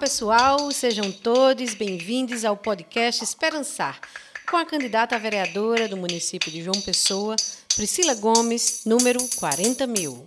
pessoal, 0.00 0.72
sejam 0.72 1.12
todos 1.12 1.74
bem-vindos 1.74 2.42
ao 2.42 2.56
podcast 2.56 3.22
Esperançar, 3.22 4.00
com 4.50 4.56
a 4.56 4.64
candidata 4.64 5.14
a 5.14 5.18
vereadora 5.18 5.86
do 5.86 5.96
município 5.98 6.50
de 6.50 6.62
João 6.62 6.80
Pessoa, 6.80 7.36
Priscila 7.76 8.14
Gomes, 8.14 8.80
número 8.86 9.20
40 9.36 9.86
mil. 9.86 10.24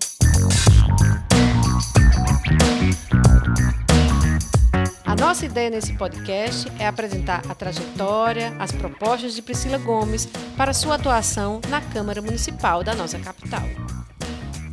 A 5.03 5.15
nossa 5.15 5.43
ideia 5.43 5.71
nesse 5.71 5.93
podcast 5.93 6.71
é 6.77 6.85
apresentar 6.85 7.41
a 7.49 7.55
trajetória, 7.55 8.55
as 8.59 8.71
propostas 8.71 9.33
de 9.33 9.41
Priscila 9.41 9.79
Gomes 9.79 10.27
para 10.55 10.71
sua 10.71 10.95
atuação 10.95 11.59
na 11.67 11.81
Câmara 11.81 12.21
Municipal 12.21 12.83
da 12.83 12.93
nossa 12.93 13.17
capital. 13.17 13.63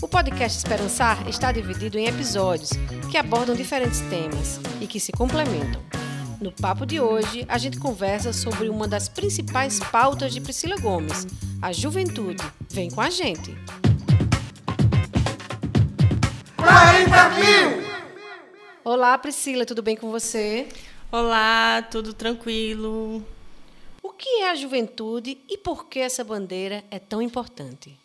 O 0.02 0.09
podcast 0.09 0.56
Esperançar 0.56 1.28
está 1.28 1.52
dividido 1.52 1.98
em 1.98 2.06
episódios 2.06 2.70
que 3.10 3.18
abordam 3.18 3.54
diferentes 3.54 4.00
temas 4.09 4.59
e 4.80 4.86
que 4.86 4.98
se 4.98 5.12
complementam. 5.12 5.82
No 6.40 6.50
papo 6.50 6.86
de 6.86 6.98
hoje, 6.98 7.45
a 7.46 7.59
gente 7.59 7.78
conversa 7.78 8.32
sobre 8.32 8.70
uma 8.70 8.88
das 8.88 9.10
principais 9.10 9.78
pautas 9.78 10.32
de 10.32 10.40
Priscila 10.40 10.78
Gomes, 10.78 11.26
a 11.60 11.70
juventude. 11.70 12.42
Vem 12.70 12.90
com 12.90 13.02
a 13.02 13.10
gente! 13.10 13.54
40 16.56 17.28
mil! 17.34 17.90
Olá, 18.82 19.18
Priscila, 19.18 19.66
tudo 19.66 19.82
bem 19.82 19.96
com 19.96 20.10
você? 20.10 20.66
Olá, 21.12 21.82
tudo 21.90 22.14
tranquilo. 22.14 23.23
O 24.02 24.09
que 24.09 24.40
é 24.40 24.51
a 24.51 24.54
juventude 24.54 25.37
e 25.46 25.59
por 25.59 25.88
que 25.88 25.98
essa 25.98 26.24
bandeira 26.24 26.82
é 26.90 26.98
tão 26.98 27.20
importante? 27.20 27.98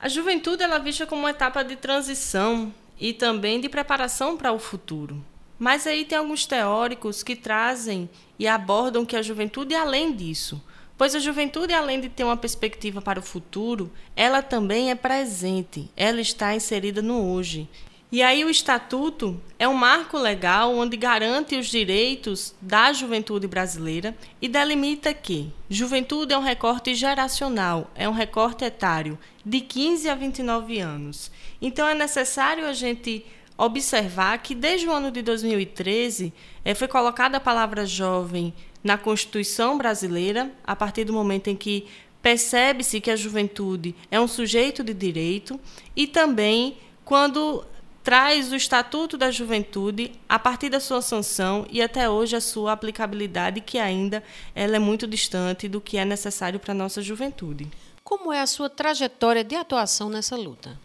A 0.00 0.08
juventude 0.08 0.62
ela 0.62 0.76
é 0.76 0.80
vista 0.80 1.06
como 1.06 1.22
uma 1.22 1.30
etapa 1.30 1.64
de 1.64 1.74
transição 1.74 2.72
e 3.00 3.12
também 3.12 3.60
de 3.60 3.68
preparação 3.68 4.36
para 4.36 4.52
o 4.52 4.58
futuro. 4.58 5.24
Mas 5.58 5.88
aí 5.88 6.04
tem 6.04 6.16
alguns 6.16 6.46
teóricos 6.46 7.24
que 7.24 7.34
trazem 7.34 8.08
e 8.38 8.46
abordam 8.46 9.04
que 9.04 9.16
a 9.16 9.22
juventude 9.22 9.74
é 9.74 9.80
além 9.80 10.14
disso. 10.14 10.62
Pois 10.96 11.16
a 11.16 11.18
juventude, 11.18 11.72
além 11.72 12.00
de 12.00 12.08
ter 12.08 12.22
uma 12.22 12.36
perspectiva 12.36 13.02
para 13.02 13.18
o 13.18 13.22
futuro, 13.22 13.90
ela 14.14 14.40
também 14.40 14.90
é 14.90 14.94
presente, 14.94 15.90
ela 15.96 16.20
está 16.20 16.54
inserida 16.54 17.02
no 17.02 17.32
hoje. 17.32 17.68
E 18.10 18.22
aí 18.22 18.42
o 18.42 18.48
estatuto 18.48 19.38
é 19.58 19.68
um 19.68 19.74
marco 19.74 20.16
legal 20.16 20.74
onde 20.74 20.96
garante 20.96 21.56
os 21.56 21.66
direitos 21.66 22.54
da 22.58 22.90
juventude 22.90 23.46
brasileira 23.46 24.16
e 24.40 24.48
delimita 24.48 25.12
que 25.12 25.52
juventude 25.68 26.32
é 26.32 26.38
um 26.38 26.42
recorte 26.42 26.94
geracional, 26.94 27.90
é 27.94 28.08
um 28.08 28.12
recorte 28.12 28.64
etário 28.64 29.18
de 29.44 29.60
15 29.60 30.08
a 30.08 30.14
29 30.14 30.78
anos. 30.80 31.30
Então 31.60 31.86
é 31.86 31.94
necessário 31.94 32.66
a 32.66 32.72
gente 32.72 33.26
observar 33.58 34.38
que 34.38 34.54
desde 34.54 34.88
o 34.88 34.92
ano 34.92 35.10
de 35.10 35.20
2013 35.20 36.32
é, 36.64 36.74
foi 36.74 36.88
colocada 36.88 37.36
a 37.36 37.40
palavra 37.40 37.84
jovem 37.84 38.54
na 38.82 38.96
Constituição 38.96 39.76
brasileira, 39.76 40.50
a 40.64 40.74
partir 40.74 41.04
do 41.04 41.12
momento 41.12 41.48
em 41.48 41.56
que 41.56 41.86
percebe-se 42.22 43.02
que 43.02 43.10
a 43.10 43.16
juventude 43.16 43.94
é 44.10 44.18
um 44.18 44.28
sujeito 44.28 44.82
de 44.82 44.94
direito 44.94 45.60
e 45.94 46.06
também 46.06 46.78
quando 47.04 47.64
traz 48.08 48.50
o 48.50 48.56
Estatuto 48.56 49.18
da 49.18 49.30
Juventude 49.30 50.12
a 50.26 50.38
partir 50.38 50.70
da 50.70 50.80
sua 50.80 51.02
sanção 51.02 51.66
e 51.68 51.82
até 51.82 52.08
hoje 52.08 52.34
a 52.36 52.40
sua 52.40 52.72
aplicabilidade, 52.72 53.60
que 53.60 53.78
ainda 53.78 54.24
ela 54.54 54.76
é 54.76 54.78
muito 54.78 55.06
distante 55.06 55.68
do 55.68 55.78
que 55.78 55.98
é 55.98 56.06
necessário 56.06 56.58
para 56.58 56.72
a 56.72 56.74
nossa 56.74 57.02
juventude. 57.02 57.68
Como 58.02 58.32
é 58.32 58.40
a 58.40 58.46
sua 58.46 58.70
trajetória 58.70 59.44
de 59.44 59.54
atuação 59.54 60.08
nessa 60.08 60.36
luta? 60.36 60.80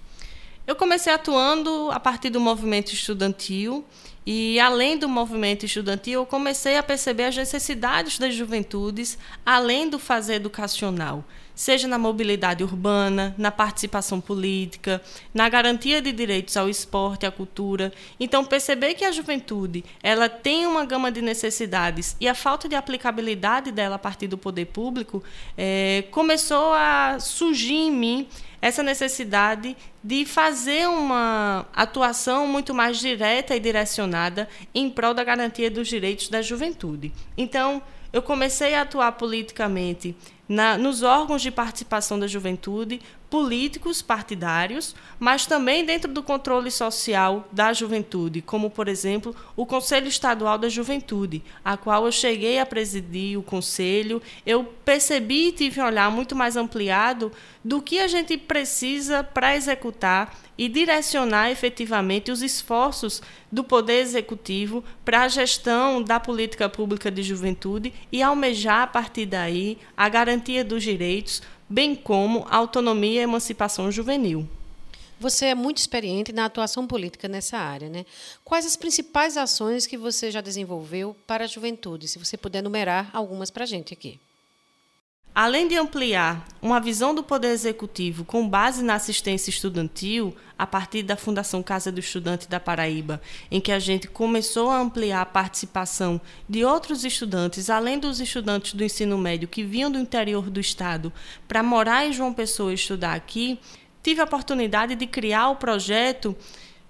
Eu 0.67 0.75
comecei 0.75 1.13
atuando 1.13 1.89
a 1.91 1.99
partir 1.99 2.29
do 2.29 2.41
movimento 2.41 2.91
estudantil 2.91 3.85
e, 4.25 4.59
além 4.59 4.97
do 4.97 5.09
movimento 5.09 5.65
estudantil, 5.65 6.21
eu 6.21 6.25
comecei 6.25 6.77
a 6.77 6.83
perceber 6.83 7.25
as 7.25 7.37
necessidades 7.37 8.17
das 8.17 8.33
juventudes, 8.33 9.17
além 9.45 9.89
do 9.89 9.99
fazer 9.99 10.35
educacional 10.35 11.23
seja 11.55 11.87
na 11.87 11.97
mobilidade 11.97 12.63
urbana, 12.63 13.35
na 13.37 13.51
participação 13.51 14.19
política, 14.19 15.01
na 15.33 15.47
garantia 15.49 16.01
de 16.01 16.11
direitos 16.11 16.57
ao 16.57 16.67
esporte, 16.67 17.25
à 17.25 17.31
cultura. 17.31 17.93
Então, 18.19 18.43
perceber 18.43 18.93
que 18.95 19.05
a 19.05 19.11
juventude 19.11 19.83
ela 20.01 20.27
tem 20.27 20.65
uma 20.65 20.85
gama 20.85 21.11
de 21.11 21.21
necessidades 21.21 22.15
e 22.19 22.27
a 22.27 22.33
falta 22.33 22.67
de 22.67 22.75
aplicabilidade 22.75 23.71
dela 23.71 23.95
a 23.95 23.99
partir 23.99 24.27
do 24.27 24.37
poder 24.37 24.65
público 24.65 25.23
é, 25.57 26.05
começou 26.11 26.73
a 26.73 27.19
surgir 27.19 27.73
em 27.73 27.91
mim 27.91 28.27
essa 28.63 28.81
necessidade 28.81 29.75
de 30.01 30.25
fazer 30.25 30.87
uma 30.87 31.65
atuação 31.73 32.47
muito 32.47 32.73
mais 32.73 32.97
direta 32.97 33.53
e 33.53 33.59
direcionada 33.59 34.47
em 34.73 34.89
prol 34.89 35.13
da 35.13 35.21
garantia 35.21 35.69
dos 35.69 35.89
direitos 35.89 36.29
da 36.29 36.41
juventude. 36.41 37.11
Então, 37.37 37.81
eu 38.13 38.21
comecei 38.21 38.73
a 38.73 38.83
atuar 38.83 39.11
politicamente 39.11 40.15
na, 40.47 40.77
nos 40.77 41.03
órgãos 41.03 41.41
de 41.41 41.51
participação 41.51 42.17
da 42.17 42.25
juventude, 42.25 43.01
políticos 43.33 43.99
partidários, 43.99 44.95
mas 45.17 45.47
também 45.47 45.83
dentro 45.83 46.11
do 46.13 46.21
controle 46.21 46.69
social 46.69 47.47
da 47.51 47.73
juventude, 47.73 48.43
como, 48.43 48.69
por 48.69 48.87
exemplo, 48.87 49.35
o 49.55 49.65
Conselho 49.65 50.07
Estadual 50.07 50.55
da 50.55 50.69
Juventude, 50.69 51.43
a 51.65 51.75
qual 51.75 52.05
eu 52.05 52.11
cheguei 52.11 52.59
a 52.59 52.65
presidir 52.65 53.39
o 53.39 53.41
conselho. 53.41 54.21
Eu 54.45 54.63
percebi 54.63 55.47
e 55.47 55.51
tive 55.51 55.81
um 55.81 55.85
olhar 55.85 56.11
muito 56.11 56.35
mais 56.35 56.55
ampliado 56.55 57.31
do 57.63 57.81
que 57.81 57.97
a 57.97 58.07
gente 58.07 58.37
precisa 58.37 59.23
para 59.23 59.55
executar 59.55 60.37
e 60.55 60.69
direcionar 60.69 61.49
efetivamente 61.49 62.31
os 62.31 62.43
esforços 62.43 63.19
do 63.51 63.63
Poder 63.63 64.01
Executivo 64.01 64.83
para 65.03 65.23
a 65.23 65.27
gestão 65.27 66.03
da 66.03 66.19
política 66.19 66.69
pública 66.69 67.09
de 67.09 67.23
juventude 67.23 67.91
e 68.11 68.21
almejar, 68.21 68.83
a 68.83 68.87
partir 68.87 69.25
daí, 69.25 69.79
a 69.97 70.07
garantia 70.07 70.63
dos 70.63 70.83
direitos 70.83 71.41
bem 71.73 71.95
como 71.95 72.45
autonomia 72.51 73.21
e 73.21 73.23
emancipação 73.23 73.91
juvenil. 73.91 74.47
Você 75.19 75.47
é 75.47 75.55
muito 75.55 75.79
experiente 75.79 76.31
na 76.31 76.45
atuação 76.45 76.85
política 76.85 77.27
nessa 77.27 77.57
área, 77.57 77.89
né? 77.89 78.05
Quais 78.43 78.63
as 78.63 78.75
principais 78.75 79.37
ações 79.37 79.87
que 79.87 79.97
você 79.97 80.29
já 80.29 80.39
desenvolveu 80.39 81.15
para 81.25 81.45
a 81.45 81.47
juventude? 81.47 82.07
Se 82.07 82.19
você 82.19 82.37
puder 82.37 82.61
numerar 82.61 83.09
algumas 83.11 83.49
para 83.49 83.63
a 83.63 83.65
gente 83.65 83.91
aqui. 83.91 84.19
Além 85.35 85.67
de 85.67 85.75
ampliar 85.75 86.45
uma 86.61 86.79
visão 86.79 87.15
do 87.15 87.23
Poder 87.23 87.47
Executivo 87.47 88.23
com 88.23 88.47
base 88.47 88.83
na 88.83 88.93
assistência 88.93 89.49
estudantil, 89.49 90.35
a 90.55 90.67
partir 90.67 91.01
da 91.01 91.17
Fundação 91.17 91.63
Casa 91.63 91.91
do 91.91 91.99
Estudante 91.99 92.47
da 92.47 92.59
Paraíba, 92.59 93.19
em 93.49 93.59
que 93.59 93.71
a 93.71 93.79
gente 93.79 94.07
começou 94.07 94.69
a 94.69 94.79
ampliar 94.79 95.21
a 95.21 95.25
participação 95.25 96.21
de 96.47 96.63
outros 96.63 97.03
estudantes, 97.03 97.71
além 97.71 97.97
dos 97.97 98.19
estudantes 98.19 98.75
do 98.75 98.83
ensino 98.83 99.17
médio 99.17 99.47
que 99.47 99.63
vinham 99.63 99.91
do 99.91 99.97
interior 99.97 100.51
do 100.51 100.59
estado 100.59 101.11
para 101.47 101.63
morar 101.63 102.05
em 102.05 102.13
João 102.13 102.31
Pessoa 102.31 102.69
e 102.69 102.75
estudar 102.75 103.13
aqui, 103.13 103.59
tive 104.03 104.21
a 104.21 104.25
oportunidade 104.25 104.93
de 104.93 105.07
criar 105.07 105.49
o 105.49 105.55
projeto 105.55 106.35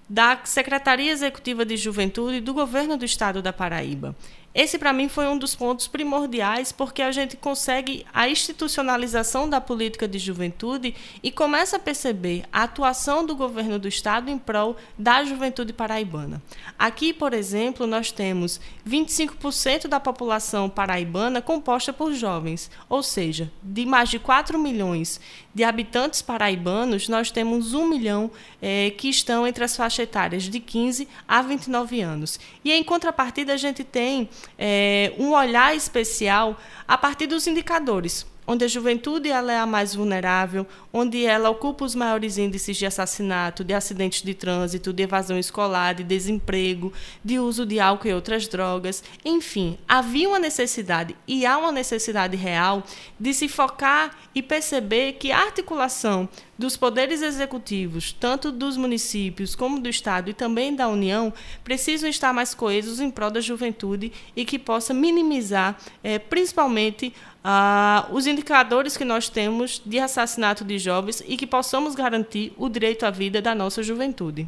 da 0.09 0.41
Secretaria 0.43 1.11
Executiva 1.11 1.65
de 1.65 1.77
Juventude 1.77 2.41
do 2.41 2.53
Governo 2.53 2.97
do 2.97 3.05
Estado 3.05 3.41
da 3.41 3.53
Paraíba. 3.53 4.13
Esse, 4.53 4.77
para 4.77 4.93
mim, 4.93 5.09
foi 5.09 5.27
um 5.27 5.37
dos 5.37 5.55
pontos 5.55 5.87
primordiais, 5.87 6.71
porque 6.71 7.01
a 7.01 7.11
gente 7.11 7.35
consegue 7.35 8.05
a 8.13 8.29
institucionalização 8.29 9.49
da 9.49 9.59
política 9.59 10.07
de 10.07 10.19
juventude 10.19 10.93
e 11.23 11.31
começa 11.31 11.77
a 11.77 11.79
perceber 11.79 12.43
a 12.53 12.63
atuação 12.63 13.25
do 13.25 13.35
governo 13.35 13.79
do 13.79 13.87
Estado 13.87 14.29
em 14.29 14.37
prol 14.37 14.77
da 14.97 15.23
juventude 15.23 15.73
paraibana. 15.73 16.39
Aqui, 16.77 17.11
por 17.11 17.33
exemplo, 17.33 17.87
nós 17.87 18.11
temos 18.11 18.61
25% 18.87 19.87
da 19.87 19.99
população 19.99 20.69
paraibana 20.69 21.41
composta 21.41 21.91
por 21.91 22.13
jovens, 22.13 22.69
ou 22.87 23.01
seja, 23.01 23.51
de 23.63 23.87
mais 23.87 24.09
de 24.09 24.19
4 24.19 24.59
milhões 24.59 25.19
de 25.53 25.63
habitantes 25.63 26.21
paraibanos, 26.21 27.07
nós 27.07 27.31
temos 27.31 27.73
1 27.73 27.87
milhão 27.87 28.31
é, 28.61 28.91
que 28.91 29.07
estão 29.09 29.47
entre 29.47 29.63
as 29.63 29.75
faixas 29.75 29.99
etárias 29.99 30.43
de 30.43 30.59
15 30.59 31.07
a 31.27 31.41
29 31.41 32.01
anos. 32.01 32.39
E, 32.63 32.71
em 32.71 32.83
contrapartida, 32.83 33.53
a 33.53 33.57
gente 33.57 33.83
tem 33.83 34.29
é, 34.57 35.13
um 35.17 35.31
olhar 35.31 35.75
especial 35.75 36.57
a 36.87 36.97
partir 36.97 37.27
dos 37.27 37.47
indicadores 37.47 38.25
onde 38.45 38.65
a 38.65 38.67
juventude 38.67 39.29
ela 39.29 39.53
é 39.53 39.57
a 39.57 39.65
mais 39.65 39.95
vulnerável, 39.95 40.67
onde 40.91 41.25
ela 41.25 41.49
ocupa 41.49 41.85
os 41.85 41.95
maiores 41.95 42.37
índices 42.37 42.77
de 42.77 42.85
assassinato, 42.85 43.63
de 43.63 43.73
acidentes 43.73 44.21
de 44.21 44.33
trânsito, 44.33 44.93
de 44.93 45.03
evasão 45.03 45.37
escolar, 45.37 45.95
de 45.95 46.03
desemprego, 46.03 46.91
de 47.23 47.39
uso 47.39 47.65
de 47.65 47.79
álcool 47.79 48.09
e 48.09 48.13
outras 48.13 48.47
drogas. 48.47 49.03
Enfim, 49.23 49.77
havia 49.87 50.27
uma 50.27 50.39
necessidade 50.39 51.15
e 51.27 51.45
há 51.45 51.57
uma 51.57 51.71
necessidade 51.71 52.35
real 52.35 52.83
de 53.19 53.33
se 53.33 53.47
focar 53.47 54.15
e 54.35 54.41
perceber 54.41 55.13
que 55.13 55.31
a 55.31 55.39
articulação 55.39 56.27
dos 56.57 56.77
poderes 56.77 57.21
executivos, 57.21 58.13
tanto 58.13 58.51
dos 58.51 58.77
municípios 58.77 59.55
como 59.55 59.79
do 59.79 59.89
Estado 59.89 60.29
e 60.29 60.33
também 60.33 60.75
da 60.75 60.87
União, 60.87 61.33
precisam 61.63 62.09
estar 62.09 62.31
mais 62.33 62.53
coesos 62.53 62.99
em 62.99 63.09
prol 63.09 63.31
da 63.31 63.41
juventude 63.41 64.11
e 64.35 64.45
que 64.45 64.59
possa 64.59 64.93
minimizar, 64.93 65.77
é, 66.03 66.19
principalmente, 66.19 67.13
ah, 67.43 68.07
os 68.11 68.27
indicadores 68.27 68.95
que 68.95 69.03
nós 69.03 69.29
temos 69.29 69.81
de 69.85 69.99
assassinato 69.99 70.63
de 70.63 70.77
jovens 70.77 71.23
e 71.27 71.35
que 71.35 71.47
possamos 71.47 71.95
garantir 71.95 72.53
o 72.57 72.69
direito 72.69 73.05
à 73.05 73.09
vida 73.09 73.41
da 73.41 73.55
nossa 73.55 73.81
juventude. 73.81 74.47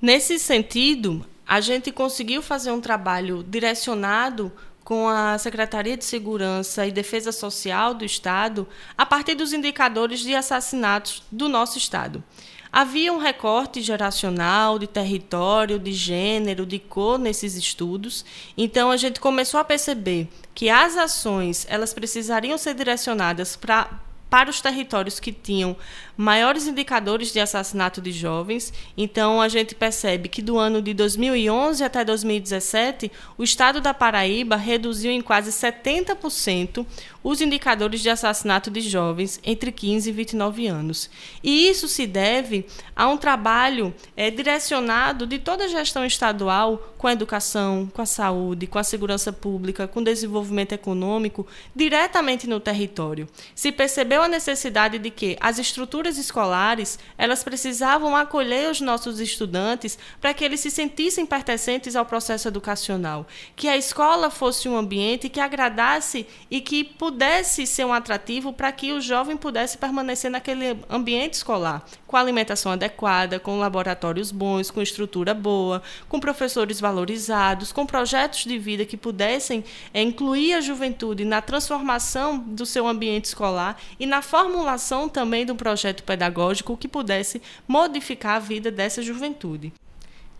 Nesse 0.00 0.38
sentido, 0.38 1.24
a 1.48 1.60
gente 1.60 1.90
conseguiu 1.90 2.42
fazer 2.42 2.70
um 2.70 2.80
trabalho 2.80 3.42
direcionado 3.42 4.52
com 4.86 5.08
a 5.08 5.36
Secretaria 5.36 5.96
de 5.96 6.04
Segurança 6.04 6.86
e 6.86 6.92
Defesa 6.92 7.32
Social 7.32 7.92
do 7.92 8.04
Estado 8.04 8.68
a 8.96 9.04
partir 9.04 9.34
dos 9.34 9.52
indicadores 9.52 10.20
de 10.20 10.32
assassinatos 10.32 11.24
do 11.28 11.48
nosso 11.48 11.76
Estado. 11.76 12.22
Havia 12.70 13.12
um 13.12 13.18
recorte 13.18 13.82
geracional 13.82 14.78
de 14.78 14.86
território, 14.86 15.76
de 15.76 15.92
gênero, 15.92 16.64
de 16.64 16.78
cor 16.78 17.18
nesses 17.18 17.56
estudos. 17.56 18.24
Então 18.56 18.92
a 18.92 18.96
gente 18.96 19.18
começou 19.18 19.58
a 19.58 19.64
perceber 19.64 20.28
que 20.54 20.70
as 20.70 20.96
ações 20.96 21.66
elas 21.68 21.92
precisariam 21.92 22.56
ser 22.56 22.74
direcionadas 22.74 23.56
para 23.56 24.05
para 24.28 24.50
os 24.50 24.60
territórios 24.60 25.20
que 25.20 25.32
tinham 25.32 25.76
maiores 26.16 26.66
indicadores 26.66 27.32
de 27.32 27.40
assassinato 27.40 28.00
de 28.00 28.10
jovens. 28.10 28.72
Então, 28.96 29.40
a 29.40 29.48
gente 29.48 29.74
percebe 29.74 30.28
que 30.28 30.42
do 30.42 30.58
ano 30.58 30.82
de 30.82 30.92
2011 30.94 31.84
até 31.84 32.04
2017, 32.04 33.10
o 33.38 33.44
estado 33.44 33.80
da 33.80 33.94
Paraíba 33.94 34.56
reduziu 34.56 35.12
em 35.12 35.20
quase 35.20 35.50
70% 35.50 36.84
os 37.28 37.40
indicadores 37.40 38.02
de 38.02 38.08
assassinato 38.08 38.70
de 38.70 38.80
jovens 38.80 39.40
entre 39.42 39.72
15 39.72 40.08
e 40.08 40.12
29 40.12 40.68
anos. 40.68 41.10
E 41.42 41.68
isso 41.68 41.88
se 41.88 42.06
deve 42.06 42.64
a 42.94 43.08
um 43.08 43.16
trabalho 43.16 43.92
é, 44.16 44.30
direcionado 44.30 45.26
de 45.26 45.40
toda 45.40 45.64
a 45.64 45.68
gestão 45.68 46.04
estadual 46.04 46.94
com 46.96 47.08
a 47.08 47.12
educação, 47.12 47.90
com 47.92 48.00
a 48.00 48.06
saúde, 48.06 48.68
com 48.68 48.78
a 48.78 48.84
segurança 48.84 49.32
pública, 49.32 49.88
com 49.88 49.98
o 49.98 50.04
desenvolvimento 50.04 50.70
econômico, 50.70 51.44
diretamente 51.74 52.46
no 52.46 52.60
território. 52.60 53.28
Se 53.56 53.72
percebeu 53.72 54.22
a 54.22 54.28
necessidade 54.28 54.96
de 54.96 55.10
que 55.10 55.36
as 55.40 55.58
estruturas 55.58 56.18
escolares 56.18 56.96
elas 57.18 57.42
precisavam 57.42 58.14
acolher 58.14 58.70
os 58.70 58.80
nossos 58.80 59.18
estudantes 59.18 59.98
para 60.20 60.32
que 60.32 60.44
eles 60.44 60.60
se 60.60 60.70
sentissem 60.70 61.26
pertencentes 61.26 61.96
ao 61.96 62.06
processo 62.06 62.46
educacional, 62.46 63.26
que 63.56 63.66
a 63.66 63.76
escola 63.76 64.30
fosse 64.30 64.68
um 64.68 64.76
ambiente 64.76 65.28
que 65.28 65.40
agradasse 65.40 66.24
e 66.48 66.60
que 66.60 66.84
pudesse 66.84 67.15
pudesse 67.16 67.66
ser 67.66 67.86
um 67.86 67.94
atrativo 67.94 68.52
para 68.52 68.70
que 68.70 68.92
o 68.92 69.00
jovem 69.00 69.38
pudesse 69.38 69.78
permanecer 69.78 70.30
naquele 70.30 70.78
ambiente 70.86 71.32
escolar, 71.32 71.82
com 72.06 72.14
alimentação 72.14 72.72
adequada, 72.72 73.40
com 73.40 73.58
laboratórios 73.58 74.30
bons, 74.30 74.70
com 74.70 74.82
estrutura 74.82 75.32
boa, 75.32 75.82
com 76.10 76.20
professores 76.20 76.78
valorizados, 76.78 77.72
com 77.72 77.86
projetos 77.86 78.44
de 78.44 78.58
vida 78.58 78.84
que 78.84 78.98
pudessem 78.98 79.64
é, 79.94 80.02
incluir 80.02 80.52
a 80.52 80.60
juventude 80.60 81.24
na 81.24 81.40
transformação 81.40 82.38
do 82.38 82.66
seu 82.66 82.86
ambiente 82.86 83.24
escolar 83.24 83.80
e 83.98 84.04
na 84.04 84.20
formulação 84.20 85.08
também 85.08 85.46
de 85.46 85.52
um 85.52 85.56
projeto 85.56 86.02
pedagógico 86.02 86.76
que 86.76 86.86
pudesse 86.86 87.40
modificar 87.66 88.36
a 88.36 88.40
vida 88.40 88.70
dessa 88.70 89.00
juventude. 89.00 89.72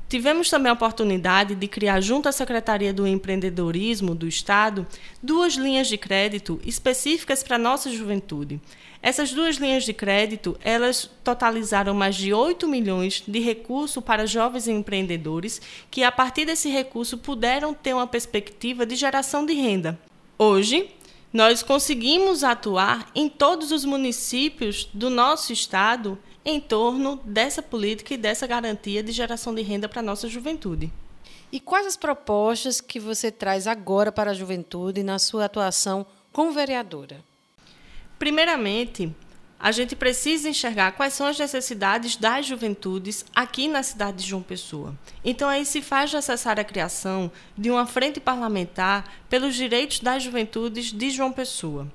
Tivemos 0.08 0.48
também 0.48 0.70
a 0.70 0.74
oportunidade 0.74 1.56
de 1.56 1.66
criar, 1.66 2.00
junto 2.00 2.28
à 2.28 2.32
Secretaria 2.32 2.92
do 2.92 3.08
Empreendedorismo 3.08 4.14
do 4.14 4.28
Estado, 4.28 4.86
duas 5.20 5.54
linhas 5.54 5.88
de 5.88 5.98
crédito 5.98 6.60
específicas 6.64 7.42
para 7.42 7.56
a 7.56 7.58
nossa 7.58 7.90
juventude. 7.90 8.60
Essas 9.02 9.32
duas 9.32 9.56
linhas 9.56 9.84
de 9.84 9.92
crédito, 9.92 10.56
elas 10.62 11.10
totalizaram 11.24 11.92
mais 11.92 12.14
de 12.14 12.32
8 12.32 12.68
milhões 12.68 13.24
de 13.26 13.40
recurso 13.40 14.00
para 14.00 14.26
jovens 14.26 14.68
empreendedores 14.68 15.60
que, 15.90 16.04
a 16.04 16.12
partir 16.12 16.44
desse 16.44 16.68
recurso, 16.68 17.18
puderam 17.18 17.74
ter 17.74 17.92
uma 17.92 18.06
perspectiva 18.06 18.86
de 18.86 18.94
geração 18.94 19.44
de 19.44 19.54
renda. 19.54 19.98
Hoje, 20.38 20.88
nós 21.32 21.64
conseguimos 21.64 22.44
atuar 22.44 23.10
em 23.12 23.28
todos 23.28 23.72
os 23.72 23.84
municípios 23.84 24.88
do 24.94 25.10
nosso 25.10 25.52
estado 25.52 26.16
em 26.46 26.60
torno 26.60 27.20
dessa 27.24 27.60
política 27.60 28.14
e 28.14 28.16
dessa 28.16 28.46
garantia 28.46 29.02
de 29.02 29.10
geração 29.10 29.52
de 29.52 29.62
renda 29.62 29.88
para 29.88 29.98
a 29.98 30.02
nossa 30.02 30.28
juventude. 30.28 30.92
E 31.50 31.58
quais 31.58 31.88
as 31.88 31.96
propostas 31.96 32.80
que 32.80 33.00
você 33.00 33.32
traz 33.32 33.66
agora 33.66 34.12
para 34.12 34.30
a 34.30 34.34
juventude 34.34 35.02
na 35.02 35.18
sua 35.18 35.46
atuação 35.46 36.06
como 36.32 36.52
vereadora? 36.52 37.24
Primeiramente, 38.16 39.12
a 39.58 39.72
gente 39.72 39.96
precisa 39.96 40.48
enxergar 40.48 40.92
quais 40.92 41.14
são 41.14 41.26
as 41.26 41.36
necessidades 41.36 42.14
das 42.14 42.46
juventudes 42.46 43.24
aqui 43.34 43.66
na 43.66 43.82
cidade 43.82 44.18
de 44.18 44.28
João 44.28 44.42
Pessoa. 44.42 44.94
Então, 45.24 45.48
aí 45.48 45.66
se 45.66 45.82
faz 45.82 46.12
necessária 46.12 46.60
a 46.60 46.64
criação 46.64 47.30
de 47.58 47.72
uma 47.72 47.86
frente 47.86 48.20
parlamentar 48.20 49.04
pelos 49.28 49.56
direitos 49.56 49.98
das 49.98 50.22
juventudes 50.22 50.92
de 50.92 51.10
João 51.10 51.32
Pessoa. 51.32 51.90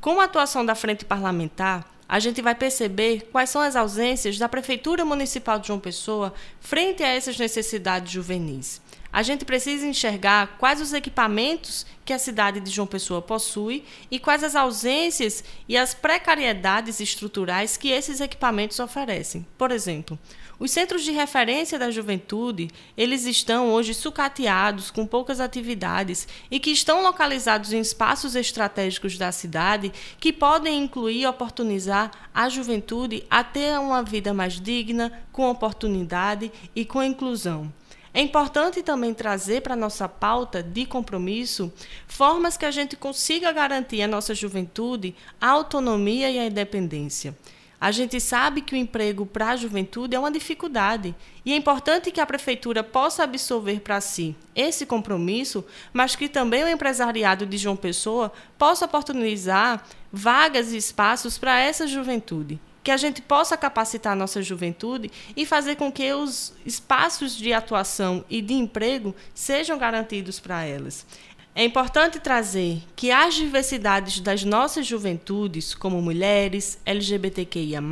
Com 0.00 0.20
a 0.20 0.24
atuação 0.24 0.66
da 0.66 0.74
frente 0.74 1.04
parlamentar, 1.04 1.95
a 2.08 2.18
gente 2.18 2.40
vai 2.40 2.54
perceber 2.54 3.28
quais 3.32 3.50
são 3.50 3.60
as 3.60 3.74
ausências 3.74 4.38
da 4.38 4.48
Prefeitura 4.48 5.04
Municipal 5.04 5.58
de 5.58 5.68
João 5.68 5.80
Pessoa 5.80 6.32
frente 6.60 7.02
a 7.02 7.08
essas 7.08 7.38
necessidades 7.38 8.12
juvenis. 8.12 8.80
A 9.16 9.22
gente 9.22 9.46
precisa 9.46 9.86
enxergar 9.86 10.58
quais 10.58 10.78
os 10.78 10.92
equipamentos 10.92 11.86
que 12.04 12.12
a 12.12 12.18
cidade 12.18 12.60
de 12.60 12.70
João 12.70 12.86
Pessoa 12.86 13.22
possui 13.22 13.82
e 14.10 14.18
quais 14.18 14.44
as 14.44 14.54
ausências 14.54 15.42
e 15.66 15.74
as 15.74 15.94
precariedades 15.94 17.00
estruturais 17.00 17.78
que 17.78 17.88
esses 17.88 18.20
equipamentos 18.20 18.78
oferecem. 18.78 19.46
Por 19.56 19.70
exemplo, 19.70 20.18
os 20.58 20.70
centros 20.70 21.02
de 21.02 21.12
referência 21.12 21.78
da 21.78 21.90
juventude, 21.90 22.68
eles 22.94 23.24
estão 23.24 23.72
hoje 23.72 23.94
sucateados, 23.94 24.90
com 24.90 25.06
poucas 25.06 25.40
atividades 25.40 26.28
e 26.50 26.60
que 26.60 26.70
estão 26.70 27.02
localizados 27.02 27.72
em 27.72 27.80
espaços 27.80 28.36
estratégicos 28.36 29.16
da 29.16 29.32
cidade 29.32 29.94
que 30.20 30.30
podem 30.30 30.84
incluir 30.84 31.22
e 31.22 31.26
oportunizar 31.26 32.10
a 32.34 32.50
juventude 32.50 33.24
a 33.30 33.42
ter 33.42 33.80
uma 33.80 34.02
vida 34.02 34.34
mais 34.34 34.60
digna, 34.60 35.10
com 35.32 35.48
oportunidade 35.48 36.52
e 36.74 36.84
com 36.84 37.02
inclusão. 37.02 37.72
É 38.16 38.20
importante 38.22 38.82
também 38.82 39.12
trazer 39.12 39.60
para 39.60 39.74
a 39.74 39.76
nossa 39.76 40.08
pauta 40.08 40.62
de 40.62 40.86
compromisso 40.86 41.70
formas 42.08 42.56
que 42.56 42.64
a 42.64 42.70
gente 42.70 42.96
consiga 42.96 43.52
garantir 43.52 44.00
à 44.00 44.08
nossa 44.08 44.34
juventude 44.34 45.14
a 45.38 45.50
autonomia 45.50 46.30
e 46.30 46.38
a 46.38 46.46
independência. 46.46 47.36
A 47.78 47.90
gente 47.90 48.18
sabe 48.18 48.62
que 48.62 48.74
o 48.74 48.78
emprego 48.78 49.26
para 49.26 49.50
a 49.50 49.56
juventude 49.56 50.16
é 50.16 50.18
uma 50.18 50.30
dificuldade 50.30 51.14
e 51.44 51.52
é 51.52 51.56
importante 51.56 52.10
que 52.10 52.18
a 52.18 52.24
prefeitura 52.24 52.82
possa 52.82 53.22
absorver 53.22 53.80
para 53.80 54.00
si 54.00 54.34
esse 54.54 54.86
compromisso, 54.86 55.62
mas 55.92 56.16
que 56.16 56.26
também 56.26 56.64
o 56.64 56.68
empresariado 56.68 57.44
de 57.44 57.58
João 57.58 57.76
Pessoa 57.76 58.32
possa 58.56 58.86
oportunizar 58.86 59.86
vagas 60.10 60.72
e 60.72 60.78
espaços 60.78 61.36
para 61.36 61.60
essa 61.60 61.86
juventude. 61.86 62.58
Que 62.86 62.92
a 62.92 62.96
gente 62.96 63.20
possa 63.20 63.56
capacitar 63.56 64.12
a 64.12 64.16
nossa 64.16 64.40
juventude 64.40 65.10
e 65.36 65.44
fazer 65.44 65.74
com 65.74 65.90
que 65.90 66.12
os 66.12 66.52
espaços 66.64 67.36
de 67.36 67.52
atuação 67.52 68.24
e 68.30 68.40
de 68.40 68.54
emprego 68.54 69.12
sejam 69.34 69.76
garantidos 69.76 70.38
para 70.38 70.64
elas. 70.64 71.04
É 71.52 71.64
importante 71.64 72.20
trazer 72.20 72.80
que 72.94 73.10
as 73.10 73.34
diversidades 73.34 74.20
das 74.20 74.44
nossas 74.44 74.86
juventudes, 74.86 75.74
como 75.74 76.00
mulheres, 76.00 76.78
LGBTQIA, 76.86 77.82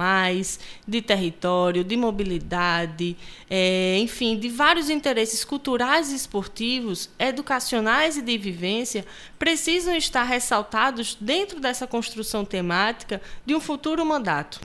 de 0.87 1.03
território, 1.03 1.83
de 1.83 1.97
mobilidade, 1.97 3.17
é, 3.51 3.99
enfim, 3.99 4.39
de 4.39 4.49
vários 4.49 4.89
interesses 4.89 5.45
culturais 5.45 6.13
e 6.13 6.15
esportivos, 6.15 7.11
educacionais 7.19 8.17
e 8.17 8.23
de 8.23 8.39
vivência, 8.39 9.05
precisam 9.41 9.97
estar 9.97 10.23
ressaltados 10.23 11.19
dentro 11.21 11.59
dessa 11.59 11.85
construção 11.85 12.45
temática 12.45 13.21
de 13.45 13.57
um 13.57 13.61
futuro 13.61 14.07
mandato. 14.07 14.61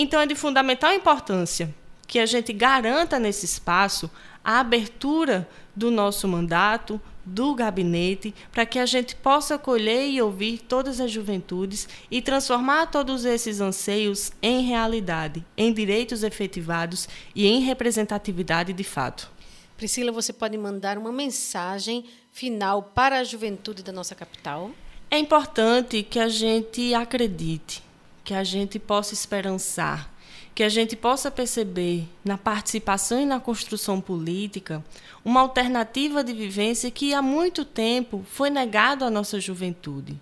Então, 0.00 0.20
é 0.20 0.26
de 0.26 0.36
fundamental 0.36 0.92
importância 0.92 1.74
que 2.06 2.20
a 2.20 2.24
gente 2.24 2.52
garanta 2.52 3.18
nesse 3.18 3.44
espaço 3.44 4.08
a 4.44 4.60
abertura 4.60 5.48
do 5.74 5.90
nosso 5.90 6.28
mandato, 6.28 7.00
do 7.24 7.52
gabinete, 7.52 8.32
para 8.52 8.64
que 8.64 8.78
a 8.78 8.86
gente 8.86 9.16
possa 9.16 9.56
acolher 9.56 10.08
e 10.08 10.22
ouvir 10.22 10.58
todas 10.58 11.00
as 11.00 11.10
juventudes 11.10 11.88
e 12.08 12.22
transformar 12.22 12.86
todos 12.86 13.24
esses 13.24 13.60
anseios 13.60 14.30
em 14.40 14.62
realidade, 14.62 15.44
em 15.56 15.72
direitos 15.72 16.22
efetivados 16.22 17.08
e 17.34 17.48
em 17.48 17.60
representatividade 17.60 18.72
de 18.72 18.84
fato. 18.84 19.28
Priscila, 19.76 20.12
você 20.12 20.32
pode 20.32 20.56
mandar 20.56 20.96
uma 20.96 21.10
mensagem 21.10 22.04
final 22.30 22.84
para 22.84 23.18
a 23.18 23.24
juventude 23.24 23.82
da 23.82 23.90
nossa 23.90 24.14
capital? 24.14 24.70
É 25.10 25.18
importante 25.18 26.04
que 26.04 26.20
a 26.20 26.28
gente 26.28 26.94
acredite, 26.94 27.82
que 28.28 28.34
a 28.34 28.44
gente 28.44 28.78
possa 28.78 29.14
esperançar, 29.14 30.12
que 30.54 30.62
a 30.62 30.68
gente 30.68 30.94
possa 30.94 31.30
perceber 31.30 32.06
na 32.22 32.36
participação 32.36 33.18
e 33.18 33.24
na 33.24 33.40
construção 33.40 34.02
política 34.02 34.84
uma 35.24 35.40
alternativa 35.40 36.22
de 36.22 36.34
vivência 36.34 36.90
que 36.90 37.14
há 37.14 37.22
muito 37.22 37.64
tempo 37.64 38.22
foi 38.30 38.50
negado 38.50 39.02
à 39.02 39.08
nossa 39.08 39.40
juventude. 39.40 40.20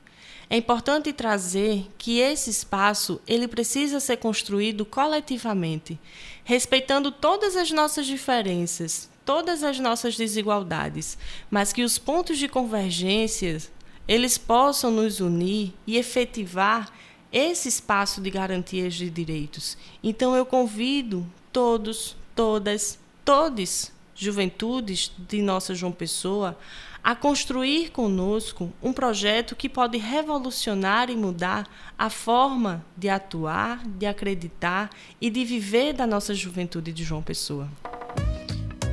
É 0.48 0.56
importante 0.56 1.12
trazer 1.12 1.88
que 1.98 2.20
esse 2.20 2.48
espaço 2.48 3.20
ele 3.26 3.48
precisa 3.48 3.98
ser 3.98 4.18
construído 4.18 4.84
coletivamente, 4.84 5.98
respeitando 6.44 7.10
todas 7.10 7.56
as 7.56 7.72
nossas 7.72 8.06
diferenças, 8.06 9.10
todas 9.24 9.64
as 9.64 9.80
nossas 9.80 10.16
desigualdades, 10.16 11.18
mas 11.50 11.72
que 11.72 11.82
os 11.82 11.98
pontos 11.98 12.38
de 12.38 12.46
convergência 12.46 13.60
eles 14.06 14.38
possam 14.38 14.92
nos 14.92 15.18
unir 15.18 15.74
e 15.84 15.96
efetivar 15.96 16.88
esse 17.36 17.68
espaço 17.68 18.18
de 18.22 18.30
garantias 18.30 18.94
de 18.94 19.10
direitos. 19.10 19.76
Então 20.02 20.34
eu 20.34 20.46
convido 20.46 21.26
todos, 21.52 22.16
todas, 22.34 22.98
todos 23.26 23.92
juventudes 24.14 25.12
de 25.18 25.42
nossa 25.42 25.74
João 25.74 25.92
Pessoa 25.92 26.58
a 27.04 27.14
construir 27.14 27.90
conosco 27.90 28.72
um 28.82 28.90
projeto 28.90 29.54
que 29.54 29.68
pode 29.68 29.98
revolucionar 29.98 31.10
e 31.10 31.14
mudar 31.14 31.68
a 31.98 32.08
forma 32.08 32.82
de 32.96 33.10
atuar, 33.10 33.86
de 33.86 34.06
acreditar 34.06 34.88
e 35.20 35.28
de 35.28 35.44
viver 35.44 35.92
da 35.92 36.06
nossa 36.06 36.34
juventude 36.34 36.90
de 36.90 37.04
João 37.04 37.22
Pessoa. 37.22 37.68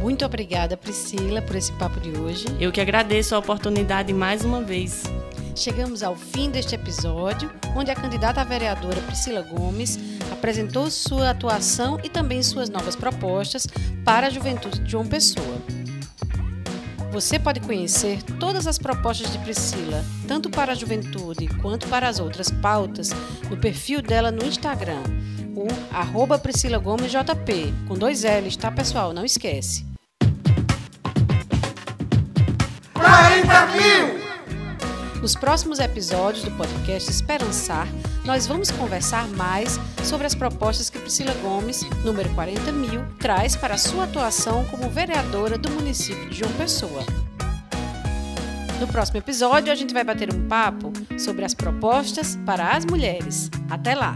Muito 0.01 0.25
obrigada, 0.25 0.75
Priscila, 0.75 1.41
por 1.41 1.55
esse 1.55 1.71
papo 1.73 1.97
de 2.01 2.09
hoje. 2.19 2.45
Eu 2.59 2.73
que 2.73 2.81
agradeço 2.81 3.35
a 3.35 3.39
oportunidade 3.39 4.11
mais 4.11 4.43
uma 4.43 4.61
vez. 4.61 5.03
Chegamos 5.55 6.01
ao 6.01 6.15
fim 6.15 6.49
deste 6.49 6.73
episódio, 6.73 7.51
onde 7.75 7.91
a 7.91 7.95
candidata 7.95 8.41
a 8.41 8.43
vereadora 8.43 8.99
Priscila 9.01 9.41
Gomes 9.41 9.99
apresentou 10.31 10.89
sua 10.89 11.29
atuação 11.29 11.99
e 12.03 12.09
também 12.09 12.41
suas 12.41 12.69
novas 12.69 12.95
propostas 12.95 13.67
para 14.03 14.27
a 14.27 14.29
juventude 14.29 14.79
de 14.79 14.91
João 14.91 15.05
Pessoa. 15.05 15.61
Você 17.11 17.37
pode 17.37 17.59
conhecer 17.59 18.23
todas 18.39 18.65
as 18.65 18.79
propostas 18.79 19.31
de 19.31 19.37
Priscila, 19.37 20.03
tanto 20.27 20.49
para 20.49 20.71
a 20.71 20.75
juventude 20.75 21.47
quanto 21.61 21.87
para 21.87 22.09
as 22.09 22.19
outras 22.19 22.49
pautas, 22.49 23.11
no 23.47 23.55
perfil 23.55 24.01
dela 24.01 24.31
no 24.31 24.43
Instagram, 24.43 25.03
o 25.55 25.67
arroba 25.95 26.39
Priscila 26.39 26.79
Gomes 26.79 27.11
JP, 27.11 27.71
com 27.87 27.93
dois 27.93 28.23
L's, 28.23 28.57
tá 28.57 28.71
pessoal? 28.71 29.13
Não 29.13 29.23
esquece. 29.23 29.85
40 32.95 33.65
mil! 33.67 34.12
Nos 35.23 35.35
próximos 35.35 35.79
episódios 35.79 36.43
do 36.43 36.51
podcast 36.51 37.09
Esperançar, 37.09 37.87
nós 38.25 38.45
vamos 38.45 38.69
conversar 38.69 39.25
mais 39.29 39.79
sobre 40.03 40.27
as 40.27 40.35
propostas 40.35 40.89
que 40.89 40.99
Priscila 40.99 41.33
Gomes, 41.35 41.81
número 42.03 42.29
40 42.35 42.69
mil, 42.73 43.05
traz 43.19 43.55
para 43.55 43.75
a 43.75 43.77
sua 43.77 44.03
atuação 44.03 44.65
como 44.65 44.89
vereadora 44.89 45.57
do 45.57 45.71
município 45.71 46.29
de 46.29 46.39
João 46.39 46.51
Pessoa. 46.55 47.05
No 48.81 48.87
próximo 48.89 49.19
episódio, 49.19 49.71
a 49.71 49.75
gente 49.75 49.93
vai 49.93 50.03
bater 50.03 50.29
um 50.29 50.45
papo 50.45 50.91
sobre 51.17 51.45
as 51.45 51.53
propostas 51.53 52.37
para 52.45 52.71
as 52.71 52.83
mulheres. 52.83 53.49
Até 53.69 53.95
lá! 53.95 54.13